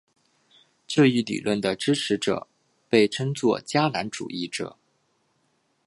[0.87, 2.47] 这一理论的支持者
[2.89, 4.75] 被称作迦南主义者。